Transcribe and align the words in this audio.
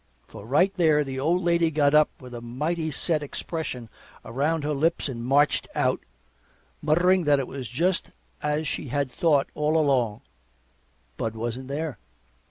For 0.27 0.47
right 0.47 0.73
there 0.73 1.03
the 1.03 1.19
old 1.19 1.43
lady 1.43 1.69
got 1.69 1.93
up 1.93 2.09
with 2.19 2.33
a 2.33 2.41
mighty 2.41 2.89
set 2.89 3.21
expression 3.21 3.87
around 4.25 4.63
her 4.63 4.73
lips 4.73 5.07
and 5.07 5.23
marched 5.23 5.67
out, 5.75 5.99
muttering 6.81 7.25
that 7.25 7.37
it 7.37 7.45
was 7.47 7.69
just 7.69 8.09
as 8.41 8.67
she 8.67 8.87
had 8.87 9.11
thought 9.11 9.49
all 9.53 9.77
along 9.77 10.21
Bud 11.17 11.35
wasn't 11.35 11.67
there. 11.67 11.99